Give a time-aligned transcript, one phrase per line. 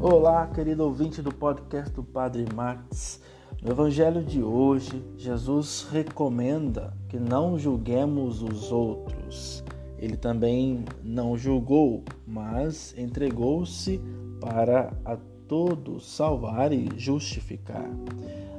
[0.00, 3.20] Olá, querido ouvinte do podcast do Padre Max.
[3.60, 9.64] No Evangelho de hoje, Jesus recomenda que não julguemos os outros.
[9.98, 14.00] Ele também não julgou, mas entregou-se
[14.40, 15.16] para a
[15.48, 17.90] todos salvar e justificar.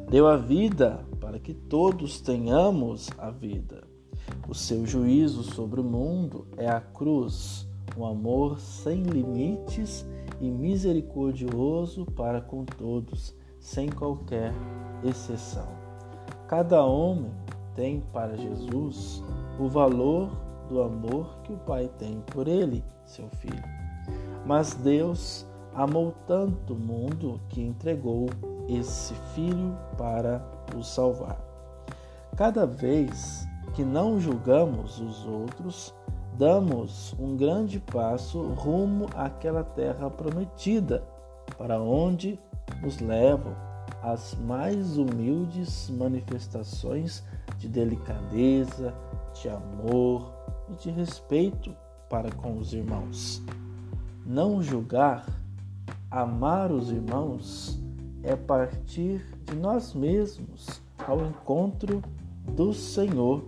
[0.10, 3.88] Deu a vida para que todos tenhamos a vida.
[4.46, 10.05] O seu juízo sobre o mundo é a cruz, um amor sem limites
[10.40, 14.54] e misericordioso para com todos, sem qualquer
[15.04, 15.68] exceção.
[16.48, 17.32] Cada homem
[17.76, 19.23] tem para Jesus
[19.60, 20.30] o valor
[20.68, 23.63] do amor que o Pai tem por ele, seu filho.
[24.46, 28.27] Mas Deus amou tanto o mundo que entregou
[28.68, 30.44] esse filho para
[30.76, 31.40] o salvar.
[32.35, 35.94] Cada vez que não julgamos os outros,
[36.38, 41.04] damos um grande passo rumo àquela terra prometida,
[41.58, 42.40] para onde
[42.82, 43.54] nos levam
[44.02, 47.24] as mais humildes manifestações
[47.58, 48.94] de delicadeza,
[49.34, 50.34] de amor
[50.70, 51.76] e de respeito
[52.10, 53.41] para com os irmãos.
[54.26, 55.26] Não julgar,
[56.10, 57.80] amar os irmãos
[58.24, 62.02] é partir de nós mesmos ao encontro
[62.48, 63.43] do Senhor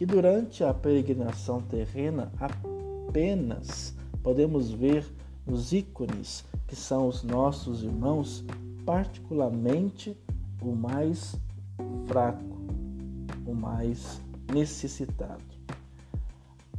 [0.00, 5.04] que durante a peregrinação terrena apenas podemos ver
[5.46, 8.42] nos ícones que são os nossos irmãos,
[8.86, 10.16] particularmente
[10.62, 11.36] o mais
[12.06, 12.56] fraco,
[13.46, 15.44] o mais necessitado.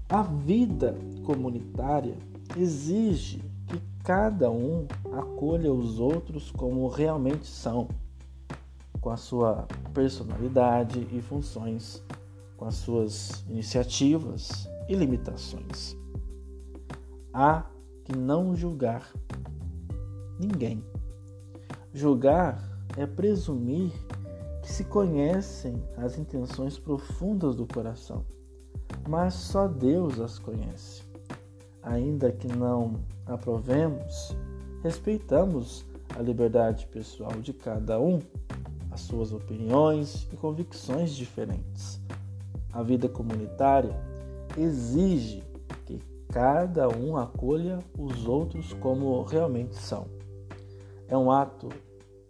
[0.10, 2.18] A vida comunitária
[2.58, 7.88] exige que cada um acolha os outros como realmente são,
[9.00, 12.04] com a sua personalidade e funções
[12.62, 15.98] com as suas iniciativas e limitações.
[17.34, 17.66] Há
[18.06, 19.12] que não julgar
[20.40, 20.86] ninguém.
[21.92, 22.62] Julgar
[22.96, 23.92] é presumir
[24.62, 28.24] que se conhecem as intenções profundas do coração,
[29.10, 31.02] mas só Deus as conhece.
[31.82, 32.94] Ainda que não
[33.26, 34.38] aprovemos,
[34.84, 35.84] respeitamos
[36.16, 38.20] a liberdade pessoal de cada um,
[38.92, 42.00] as suas opiniões e convicções diferentes.
[42.74, 43.94] A vida comunitária
[44.58, 45.44] exige
[45.86, 46.00] que
[46.30, 50.08] cada um acolha os outros como realmente são.
[51.08, 51.68] É um ato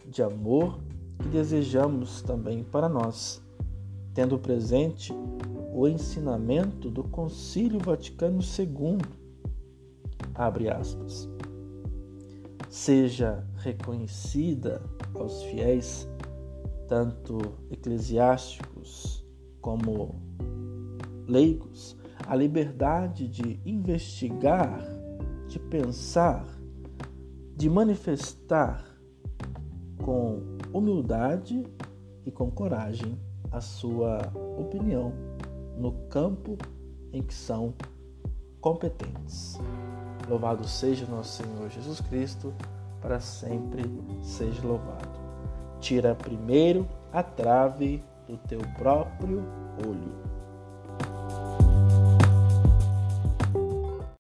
[0.08, 0.80] de amor
[1.20, 3.42] que desejamos também para nós,
[4.16, 5.14] tendo presente
[5.72, 8.98] o ensinamento do Concílio Vaticano II.
[10.34, 11.30] Abre aspas.
[12.68, 14.82] Seja reconhecida
[15.14, 16.10] aos fiéis,
[16.88, 17.38] tanto
[17.70, 19.21] eclesiásticos
[19.62, 20.16] como
[21.28, 21.96] leigos
[22.28, 24.82] a liberdade de investigar,
[25.48, 26.46] de pensar,
[27.56, 28.86] de manifestar
[30.04, 30.42] com
[30.74, 31.64] humildade
[32.26, 33.18] e com coragem
[33.52, 34.20] a sua
[34.58, 35.14] opinião
[35.78, 36.58] no campo
[37.12, 37.74] em que são
[38.62, 39.60] competentes.
[40.30, 42.54] Louvado seja nosso Senhor Jesus Cristo,
[43.02, 43.84] para sempre
[44.22, 45.20] seja louvado.
[45.80, 49.44] Tira primeiro a trave do teu próprio
[49.86, 50.31] olho